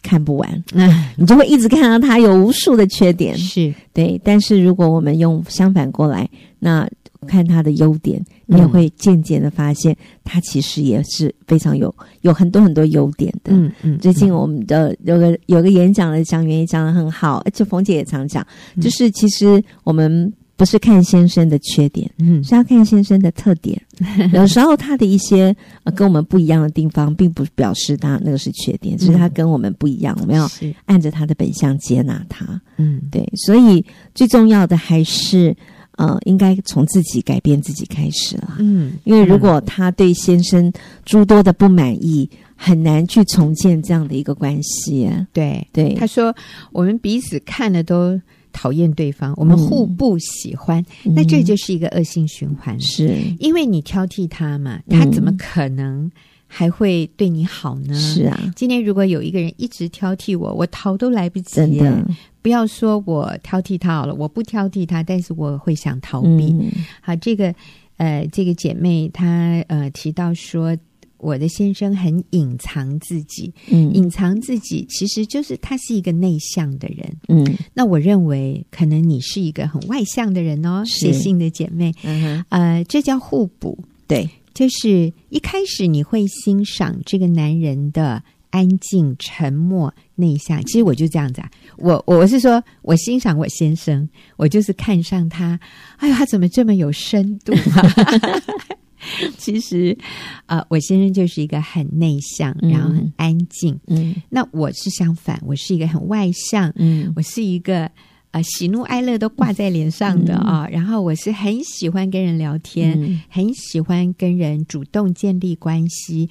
[0.00, 0.64] 看不完。
[0.72, 3.74] 那，你就会一直看到他有无数的缺点，是。
[3.92, 4.20] 对。
[4.24, 6.88] 但是如果我们用相反过来，那
[7.26, 13.52] 看他的优点，你也会渐渐的发现，他其实也是非常有有很多很多优点的。
[13.52, 13.98] 嗯嗯。
[13.98, 18.46] 最近我们的有个有个演讲的讲员也讲的很好，而且冯姐也常讲，
[18.80, 23.80] 就是其实我们不是看先生的缺点，嗯，是要看先生的特点。
[24.34, 25.54] 有时候他的一些
[25.84, 30.50] 呃跟我们不一样的地方，并不表示他那个是缺点，只是他跟我们不一样，我们要
[30.86, 32.60] 按着他的本相接纳他。
[32.78, 35.56] 嗯，对，所以最重要的还是。
[35.96, 38.56] 呃，应该从自己改变自己开始了。
[38.58, 40.72] 嗯，因为如果他对先生
[41.04, 45.26] 诸多的不满意，很难去重建这样的一个关系啊。
[45.32, 46.34] 对对，他说
[46.70, 48.20] 我们彼此看了都
[48.52, 52.78] 讨厌对方，我们互不喜欢，嗯、那这就是一个恶性循环。
[52.80, 56.10] 是因为你挑剔他嘛，他怎么可能
[56.54, 57.94] 还会对你好呢？
[57.94, 61.54] 是啊，今天如果有一个人一直挑剔我，我逃都来不及。
[61.54, 62.06] 真的。
[62.42, 66.52] 不要说我挑剔他好了，我不挑剔他，但是我会想逃避。
[66.52, 67.54] 嗯、好，这个
[67.96, 70.76] 呃，这个姐妹她呃提到说，
[71.16, 77.46] 我的先生很隐藏自己，嗯，隐藏自己其实就是他是一个内向的人，嗯。
[77.72, 88.22] 那我认为可能你是一个很外向的人哦，写信的姐妹，嗯哼呃，这叫互补，对，就是一开始你会欣赏这个男人的。
[88.52, 91.50] 安静、沉默、内向，其实我就这样子啊。
[91.78, 95.58] 我我是说，我欣赏我先生，我就是看上他。
[95.96, 98.42] 哎呀，他怎么这么有深度啊？
[99.38, 99.96] 其实，
[100.44, 103.80] 呃，我先生就是一个很内向，然后很安静。
[103.86, 106.70] 嗯，那我是相反，我是一个很外向。
[106.76, 107.90] 嗯，我是一个
[108.32, 110.68] 呃喜怒哀乐都挂在脸上的啊。
[110.70, 116.28] 然后我是很喜欢跟人聊天，嗯，很喜欢跟人主动建立关系。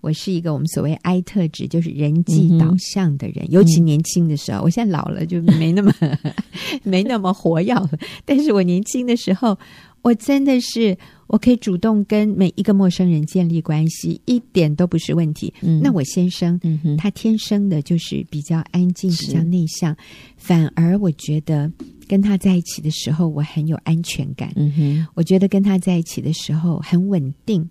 [0.00, 3.44] 我是一个我们所谓 I 特质，就是人际导向的人。
[3.44, 5.94] 嗯、尤其年轻的时候，嗯、我现在老了就没那么
[6.82, 7.88] 没那么活跃了。
[8.24, 9.56] 但是我年轻的时候，
[10.02, 10.98] 我真的是
[11.32, 15.50] 我可以主动跟每一个陌生人建立关系，一点都不是问题。
[15.62, 19.96] 嗯、那我先生、嗯、他天生的就是比较安静，比较内向，
[20.36, 21.72] 反而我觉得
[22.06, 24.52] 跟他在一起的时候，我很有安全感。
[24.56, 27.66] 嗯哼，我觉得跟他在一起的时候很稳定，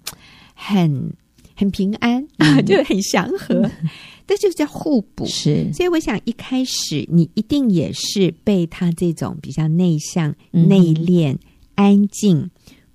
[0.56, 1.14] 很。
[1.54, 3.70] 很平安啊， 就很祥和，
[4.26, 5.28] 这就叫互补。
[5.28, 11.38] 是，所以我想一开始你一定也是被他这种比较内向、内敛、
[11.76, 12.50] 安静、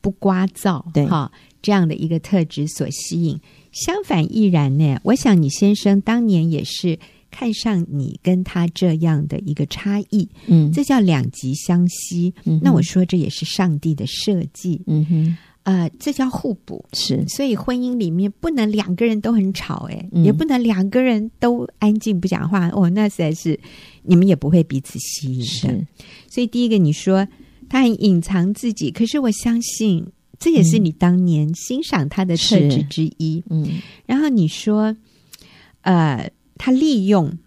[0.06, 3.40] 不聒噪，对哈这样的一个特质所吸引。
[3.72, 6.96] 相反亦然呢，我想你先生当年也是
[7.30, 12.32] 看上你跟他这样的一个差异，嗯，这叫两极相吸。
[12.44, 14.80] 嗯，那我说这也是上帝的设计。
[14.86, 15.36] 嗯哼。
[15.64, 23.58] 呃，这叫互补，是，所以婚姻里面不能两个人都很吵，哎、嗯，也不能两个人都安静不讲话，哦，那实在是
[24.04, 25.44] 你们也不会彼此吸引的。
[25.44, 25.86] 是，
[26.28, 27.26] 所以第一个你说
[27.68, 30.06] 他很隐藏自己，可是我相信
[30.38, 33.42] 这也是你当年欣赏他的特质之一。
[33.48, 34.96] 嗯，然后你说，
[35.82, 37.38] 呃，他利用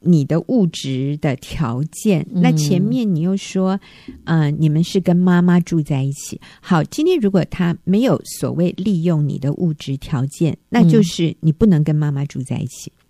[0.00, 2.26] 你的物质的条件。
[2.30, 3.78] 那前面你又说，
[4.24, 6.40] 呃，你们是跟妈妈住在一起。
[6.60, 12.90] 好，今天如果他没有所谓利用你的物质条件，那就是你不能跟妈妈住在一起。
[12.90, 13.05] 嗯，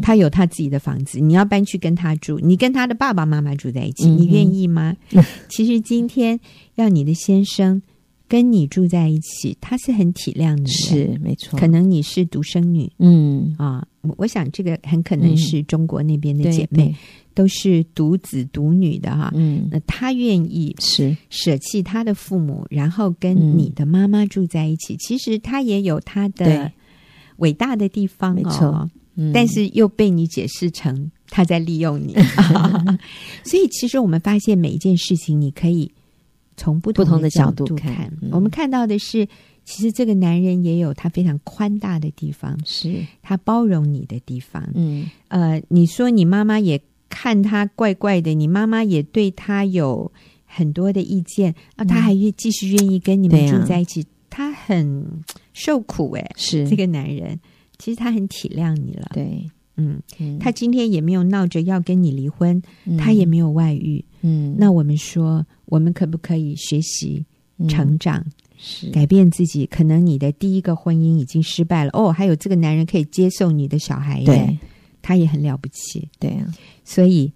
[0.00, 4.96] 他有他自己的房子，你要搬去跟他住，你跟他的爸爸妈妈住在一起，你愿意吗？
[5.12, 6.38] 嗯、 其实今天
[6.74, 7.80] 要你的先生
[8.28, 11.58] 跟你住在一起，他是很体谅你的，是没错。
[11.58, 13.54] 可能你是独生女，嗯。
[13.58, 16.94] 啊，我想这个很可能是中国那边的姐妹，嗯、
[17.34, 19.30] 都是独子独女的哈。
[19.34, 21.16] 嗯，那他愿意是。
[21.30, 26.72] 舍弃他的父母，然后跟你的妈妈住在一起，嗯、其实他也有他的
[27.36, 28.90] 伟大的地方，哦，
[29.32, 32.14] 但是又被你解释成他在利用你，
[33.44, 35.90] 所以其实我们发现每一件事情，你可以
[36.56, 38.10] 从不同的角度看。
[38.30, 39.26] 我们看到的是，
[39.64, 43.04] 其实这个男人也有他非常宽大的地方，是。
[43.22, 44.66] 他包容你的地方。
[44.74, 50.10] 嗯，呃，你说你妈妈也看他怪怪的，你妈妈也对他有
[50.46, 55.06] 很多的意见啊，他还愿继续愿意跟你们住在一起，他很
[55.52, 56.66] 受苦哎，是。
[56.68, 57.38] 这个男人。
[57.82, 59.44] 其实他很体谅你了，对，
[59.76, 67.26] 嗯，嗯，他今天也没有闹着要跟你离婚，嗯、他也没有外遇，嗯，那我们说，我们可不可以学习
[67.68, 68.90] 成长，嗯、是。
[68.90, 69.66] 改变自己？
[69.66, 74.56] 可能你的第一个婚姻已经失败了，哦，还有这个男人可以接受你的小孩，对，
[75.02, 76.30] 他也很了不起，对。
[76.30, 76.46] 啊，
[76.84, 77.32] 所以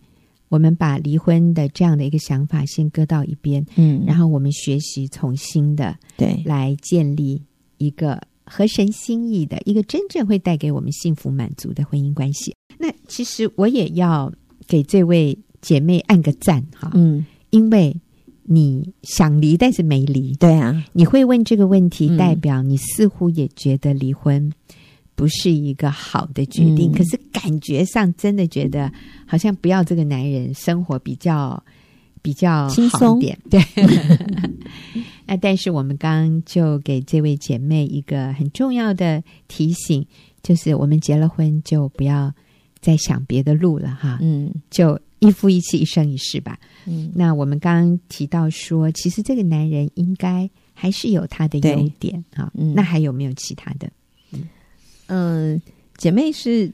[0.48, 7.42] 我们把离婚的这样的一个想法先搁到一边，嗯，然后我们学习从新的，对，来建立
[7.78, 8.22] 一个。
[8.46, 12.54] 合神心意的一个真正会带给我们幸福满足的婚姻关系。
[12.78, 14.32] 那其实我也要
[14.66, 17.96] 给这位姐妹按个赞哈，嗯，因为
[18.44, 24.52] 你想离但是没离，对啊，你会问这个问题，代表你似乎也觉得离婚
[25.14, 28.92] 不是一个好的决定，嗯，可是感觉上真的觉得
[29.26, 31.60] 好像不要这个男人，生活比较
[32.22, 33.18] 比较轻松。
[33.18, 33.60] 点， 对。
[35.26, 40.06] 那但是我们刚刚就给这位姐妹一个很重要的提醒，
[40.42, 42.32] 就是我们结了婚就不要
[42.80, 47.10] 再想别的路了哈，嗯，就一夫一妻一生一世吧，嗯。
[47.14, 52.72] 那我们刚刚提到说，其实这个男人应该还是有他的优点啊，嗯。
[52.74, 53.90] 那还有没有其他的？
[54.32, 54.48] 嗯，
[55.06, 55.62] 呃，
[55.96, 56.70] 姐妹是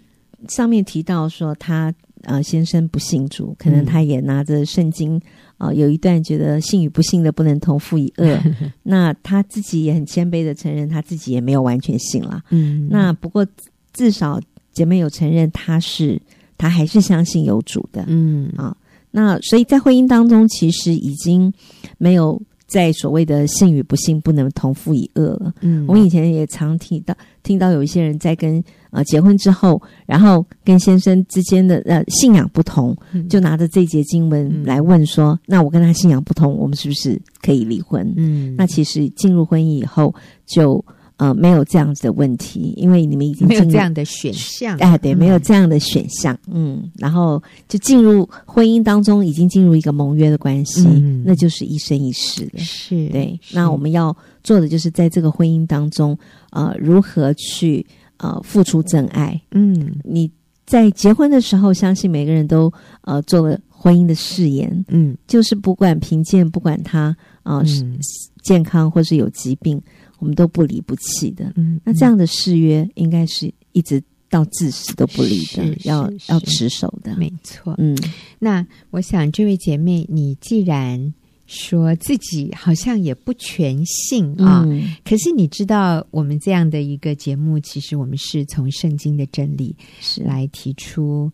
[0.48, 5.16] 上面提到说她呃先生不信主，可能他也拿着圣经。
[5.16, 8.38] 啊、哦，有一段觉得信与不信的不能同负一恶，
[8.82, 12.42] 那他自己也很谦卑的承认，他自己也没有完全信了。
[12.50, 13.46] 嗯，那不过
[13.92, 14.40] 至少
[14.72, 16.20] 姐妹有承认，他是
[16.58, 18.04] 他还是相信有主的。
[18.08, 18.76] 嗯啊，
[19.12, 21.52] 那所以在婚姻当中，其实已经
[21.98, 22.42] 没有。
[22.68, 25.52] 在所谓的信与不信不能同负一恶了。
[25.60, 40.14] 嗯，我以前也常听到，听到有一些人在跟呃结婚之后，然后跟先生之间的呃信仰不同，嗯、就拿着这节经文来问说：“嗯、那我跟他信仰不同，我们是不是可以离婚？”嗯，那其实进入婚姻以后
[40.46, 40.82] 就。
[41.18, 53.38] 呃，没有这样子的问题，因为你们已经没有这样的选项，哎，对，没有这样的选项，嗯，嗯，然后就进入婚姻当中，已经进入一个盟约的关系，嗯，那就是一生一世的，是对。
[53.52, 56.18] 那我们要做的就是在这个婚姻当中，
[56.50, 57.86] 呃，如何去
[58.22, 59.38] 呃付出真爱？
[59.50, 60.30] 嗯，你
[60.64, 67.98] 在结婚的时候，相信每个人都呃做了婚姻的誓言，嗯，就是不管贫贱，不管他啊，呃嗯，
[68.42, 69.78] 健康或是有疾病。
[70.18, 77.74] 我们都不离不弃的，嗯，那这样的誓约应该是一直到至死都不离的，要要持守的，没错。
[77.78, 77.98] 嗯，
[78.38, 81.12] 那我想这位姐妹，你既然
[81.52, 90.22] 说自己好像也不全信啊，嗯，可是你知道，我们这样的一个节目，其实我们是从圣经的真理是。
[90.22, 91.30] 来提出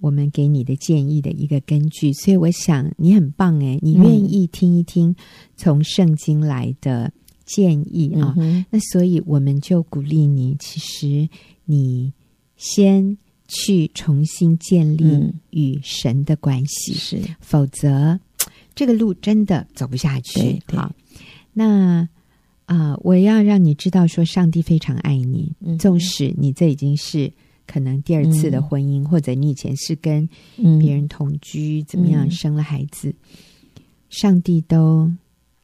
[0.00, 5.14] 我们给你的建议的一个根据，所以我想你很棒哎，你愿意听一听
[5.56, 7.12] 从圣经来的。
[7.46, 11.28] 建议啊，嗯、那所以我们就鼓励你，其实
[11.64, 12.12] 你
[12.56, 18.20] 先去重新建立与神的关系，是、嗯，否则
[18.80, 20.58] 这个路真的走不下去。
[20.68, 20.90] 好，
[21.52, 22.08] 那
[22.64, 27.30] 啊、呃，我要让你知道，说上帝非常爱你，嗯、纵使你这已经是
[27.66, 30.26] 可能第二次的婚姻，嗯、或者你以前是跟
[30.78, 33.14] 别人同居，嗯、怎么样生了孩子，
[34.08, 35.12] 上帝都。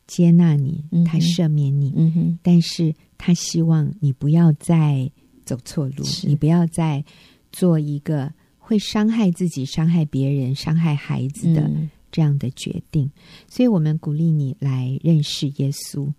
[0.07, 5.11] 接纳你，他赦免你，但是他希望你不要再
[5.44, 7.05] 走错路，你不要再
[7.50, 11.69] 做一个会伤害自己、伤害别人、伤害孩子的
[12.17, 13.04] 这样的决定。
[13.04, 13.12] 嗯、
[13.46, 16.10] 所以，我们鼓励你来认识耶稣。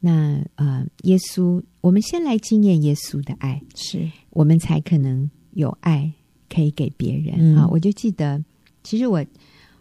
[0.00, 6.12] 那呃，耶稣，我们先来经验耶稣的爱，是我们才可能有爱
[6.48, 7.68] 可以给别人、嗯、啊。
[7.68, 8.42] 我就记得，
[8.82, 9.24] 其实我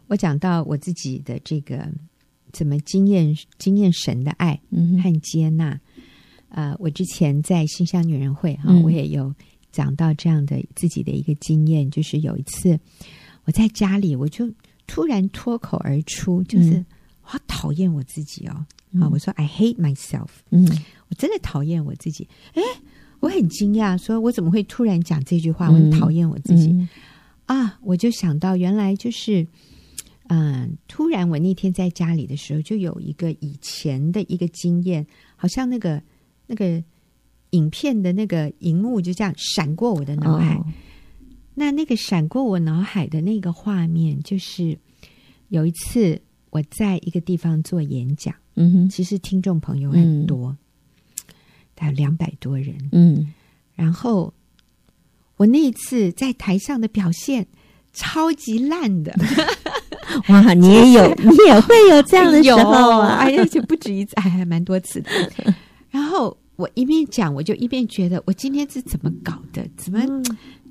[0.05, 1.91] 我讲到我自己的这个
[2.51, 4.61] 怎么经验经验神的爱
[5.01, 5.71] 和接纳。
[5.71, 5.81] 嗯
[6.49, 9.35] 呃，我之前在新乡女人会哈、嗯，我也有
[9.69, 12.79] 讲到这样的自己的一个经验，就是有一次
[13.43, 14.49] 我在家里，我就
[14.87, 16.85] 突然脱口而出，就是、嗯、
[17.21, 20.67] 我好讨厌我自己哦，嗯、啊，我说 I hate myself，嗯，
[21.09, 22.61] 我真的讨厌我自己，哎，
[23.19, 25.67] 我很惊讶，说我怎么会突然讲这句话？
[25.67, 26.89] 我很讨厌我自己、嗯、
[27.45, 29.43] 啊，我就想到原来就是，
[30.29, 36.01] 嗯、呃，突然我那天在家里的时候，就有一个以前的一个经验，好像那个。
[36.49, 36.81] 那个
[37.49, 40.65] 影片的那个荧幕就这样闪过我的脑海，哦、
[41.59, 44.77] 那那个闪过我脑海的那个画面，就是
[45.49, 50.57] 有一次我在一个地方做演讲，嗯哼，其实听众朋友很多，嗯、
[51.73, 53.33] 大概两百多人，嗯，
[53.73, 54.31] 然后
[55.37, 57.47] 我那一次在台上的表现
[57.91, 59.11] 超级烂的，
[60.29, 65.09] 哇，你也有， 你也会有这样的时候啊，哎呀，就不止一次，哎，还蛮多次的。
[65.89, 69.67] 然后我一边讲，我就一边觉得，我今天是怎么搞的？
[69.75, 69.99] 怎么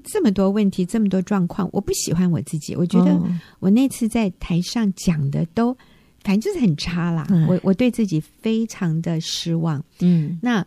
[0.07, 1.69] 这么多问题，这么多状况？
[1.73, 2.75] 我不喜欢我自己。
[2.75, 3.21] 我觉得
[3.61, 5.77] 我那次在台上讲的都，
[6.23, 7.27] 反正就是很差啦。
[7.49, 9.85] 我我对自己非常的失望。
[10.01, 10.67] 嗯，那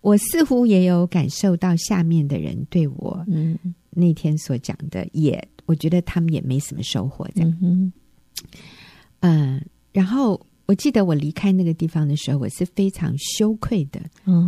[0.00, 3.58] 我似乎也有感受到下面的人对我，嗯，
[3.90, 7.28] 那天所讲的，也我觉得他们也没什么收获。
[7.34, 7.92] 这样，嗯，
[9.20, 10.40] 嗯，然后。
[10.68, 14.00] 我记得我离开那个地方的时候，我是非常羞愧的，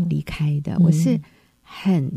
[0.09, 0.73] 离开的。
[0.73, 1.17] 嗯、我是
[1.63, 2.11] 很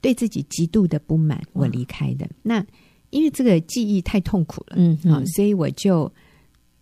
[0.00, 2.28] 对自己极度的不满，我离开的。
[2.42, 2.64] 那
[3.10, 6.12] 因为这个记忆太痛苦了，嗯，啊，所以我就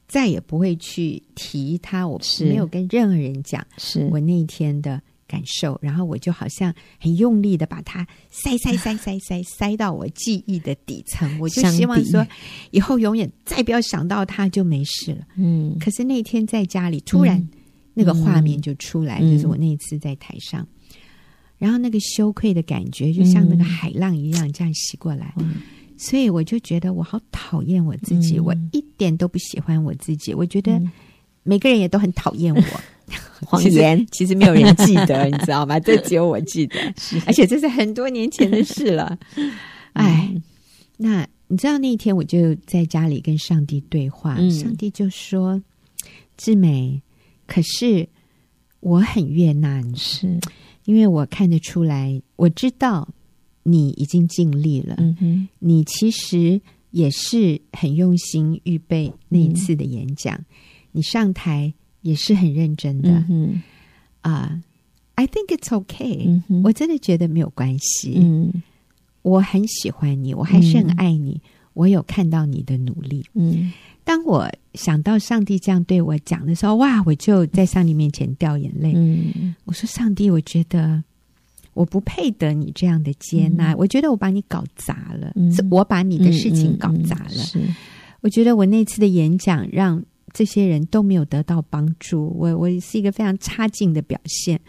[0.09, 2.07] 再也不会去提他。
[2.07, 5.01] 我没有跟任何人讲，是我那一天的。
[5.29, 12.25] 感受，然后我就好像很用力的把它塞塞塞塞塞塞到我记忆的底层， 我就希望说
[12.71, 15.27] 以后永远再不要想到他就没事了。
[15.35, 17.45] 嗯，可是那天在家里突然
[17.93, 20.69] 那个画面就出来，嗯、就是我那一次在台上，嗯、
[21.59, 25.55] 然后那个羞愧的感觉就像那个海浪一样这样袭过来，嗯、
[25.97, 30.81] 所以我就觉得我好讨厌我自己，嗯、我一点都不喜欢我自己，我觉得
[31.43, 32.63] 每个人也都很讨厌我。
[33.47, 33.99] 谎言。
[34.07, 35.79] 其，其实没有人记得，你知道吗？
[35.79, 36.81] 这只有我记得，
[37.25, 39.17] 而且这是很多年前的事了。
[39.93, 40.35] 哎，
[40.97, 45.63] 那你知道那一天我就在家里跟上帝对话，嗯、上帝就说
[46.37, 47.01] ：“志美，
[47.47, 48.09] 可是
[48.81, 50.41] 我很悦纳你，是
[50.87, 53.07] 因为我看得出来，我知道
[53.63, 54.95] 你已经尽力了。
[54.99, 56.59] 嗯哼，你其实
[56.93, 60.45] 也是很用心预备那一次的演讲，嗯、
[60.93, 63.61] 你上台。”也是很认真的，嗯
[64.21, 64.63] 啊、
[65.17, 68.63] uh,，I think it's okay，、嗯、我真的觉得没有关系，嗯，
[69.23, 71.41] 我很喜欢你，我还是很爱你，嗯、
[71.73, 73.73] 我有看到你的努力，嗯，
[74.05, 81.03] 当我想到上帝这样对我讲的时候，哇，我就在上帝面前掉眼泪，嗯，我说上帝，我觉得
[81.75, 87.75] 我不配得你这样的接纳，嗯、我觉得我把你搞砸了，嗯、是我把你的事情搞砸了，是、嗯，
[88.21, 90.05] 我觉得我那次的演讲让。
[90.33, 94.61] 这些人都没有得到帮助，我我是一个非常差劲的表现。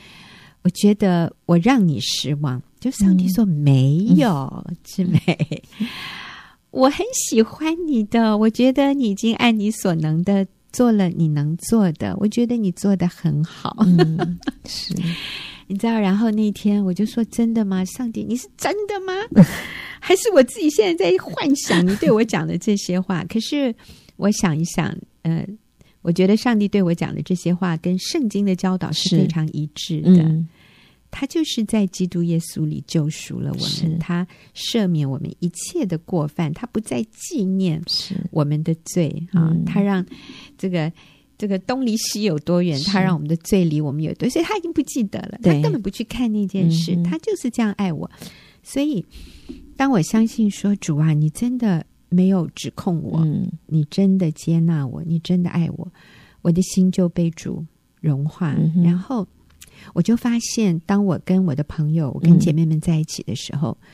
[0.61, 5.19] 我觉得我让你失望，就上帝说没有，志美，
[6.71, 13.75] 我很喜欢你的，我觉得你已经按你所能的做了你能做的，我觉得你做的很好。
[13.85, 14.93] 嗯、 是，
[15.67, 15.99] 你知道？
[15.99, 17.83] 然后那天我就说：“真的吗？
[17.85, 19.13] 上帝，你是真的吗？
[19.99, 23.73] 还是我自己现在在幻想你对我讲的这些话？”可是
[24.17, 24.95] 我想一想。
[25.23, 25.45] 呃，
[26.03, 30.23] 我觉得上帝对我讲的这些话跟圣经的教导是非常一致的。
[30.23, 30.47] 嗯、
[31.17, 37.81] 他就是在基督耶稣里救赎了我们，他赦免我们一切的过犯，他不再纪念
[38.29, 39.51] 我们的罪啊！
[39.65, 40.05] 他让
[40.59, 40.93] 这个
[41.35, 48.07] 这个东离西有多远，他让我们的罪离我们有多远，所以他已经不记得了，他根本不去看那件事，嗯、他就是这样爱我。
[48.61, 49.03] 所以，
[49.75, 51.83] 当我相信说主啊，你真的。
[52.09, 55.91] 没有指控我，嗯、你真的接纳我，你真的爱我，
[56.41, 57.65] 我的心就被主
[57.99, 58.53] 融化。
[58.53, 59.27] 嗯、然后
[59.93, 63.87] 我就发现，当我跟我的朋友、我跟姐妹们在一起的时候，嗯、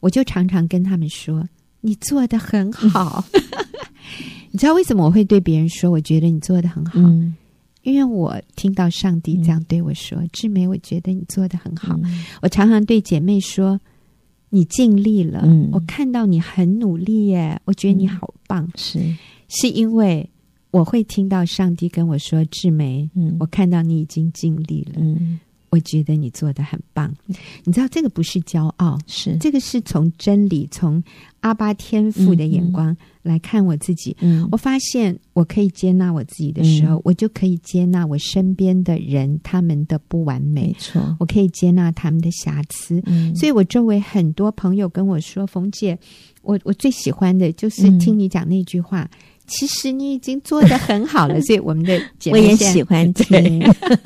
[0.00, 1.48] 我就常常跟他们说
[1.80, 3.24] ：“你做得很好。
[3.32, 3.42] 嗯
[4.50, 7.36] ”你知道为什么我会对别人说：“我觉得你做得很好？”嗯、
[7.82, 11.98] 因为我听到上帝这样对我说：“嗯、志梅，我觉得你做得很好。
[12.02, 13.80] 嗯”我常常对姐妹说。
[14.50, 18.64] 你尽力了，嗯、我看到你很努力耶，我觉得你好棒。
[18.64, 20.26] 嗯、是，是因为
[20.70, 25.40] 我会听到上帝跟我说：“志梅，嗯，我看到你已经尽力了，嗯，
[25.70, 27.10] 我觉得你做的很棒。
[27.64, 31.02] 你知道这个不是骄傲，是这个是从真理、从
[31.40, 34.14] 阿巴天赋的眼光来看我自己。
[34.20, 40.66] 嗯，我发现我可以接纳我自己的时候，嗯、我就可以接纳我身边的人他们的不完美。
[40.66, 43.02] 没错，我可以接纳他们的瑕疵。
[43.06, 45.98] 嗯，所以我周围很多朋友跟我说：“冯姐，
[46.42, 49.02] 我我最喜欢的就是听你讲那句话。
[49.04, 53.60] 嗯”其实你已经做得很好了，所以我们的姐妹我也喜欢听。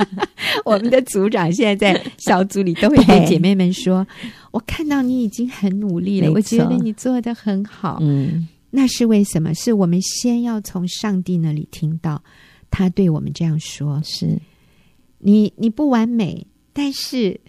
[0.64, 4.07] 我们的组长现在在小组里都会对姐妹们说
[4.53, 9.53] ：“我看到你已经很努力了，我觉得你做的很好。”嗯，那是为什么？
[9.55, 12.22] 是我们先要从上帝那里听到
[12.70, 14.38] 他对我们这样说：“是
[15.18, 17.40] 你你不完美，但是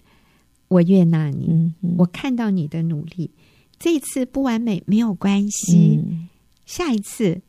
[0.68, 1.46] 我悦纳你。
[1.48, 3.30] 嗯嗯，我看到你的努力，
[3.78, 6.28] 这一次不完美没有关系，嗯，
[6.66, 7.40] 下一次。”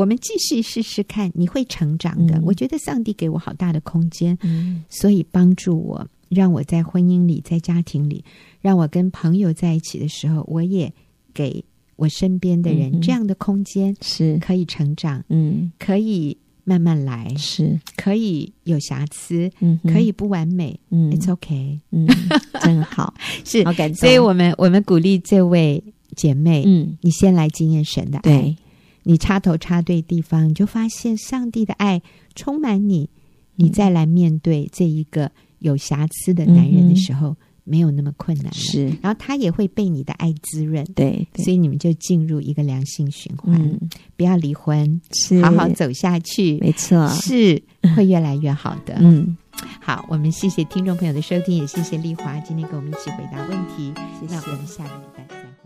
[0.00, 2.38] 我们继续试试看，你会成长的。
[2.38, 8.24] 嗯、我觉得上帝给我好大的空间，嗯、所以帮助我，让我在婚姻里，在家庭里，
[8.62, 10.90] 让我跟朋友在一起的时候，我也
[11.34, 11.62] 给
[11.96, 14.38] 我身边的人这样的空间，是。
[14.38, 16.34] 可以成长，嗯，可以
[16.64, 17.78] 慢慢来，是。
[17.94, 22.08] 可以有瑕疵，嗯，可以不完美，嗯，It's okay，嗯，
[22.62, 23.12] 真好，
[23.44, 23.96] 是好感动。
[23.96, 25.84] 所以我们我们鼓励这位
[26.16, 28.22] 姐妹，嗯，你先来经验神的爱。
[28.22, 28.56] 对。
[29.02, 32.02] 你插头插对地方，你就发现上帝的爱
[32.34, 33.10] 充满你。
[33.56, 38.52] 你再来面对这一个有瑕疵的男人的时候，嗯、没有那么困难了。
[38.54, 40.82] 是，然后他也会被你的爱滋润。
[40.94, 43.54] 对，对，所以你们就进入一个良性循环。
[43.60, 43.78] 嗯、
[44.16, 46.56] 不要离婚，是好好走下去。
[46.58, 47.62] 没错，是
[47.94, 48.96] 会越来越好的。
[48.98, 49.36] 嗯，
[49.78, 53.92] 好，我们谢谢听众朋友的收听，也谢谢丽华今天跟我们一起回答问题。
[54.18, 55.59] 谢谢，那我们下个礼拜再会。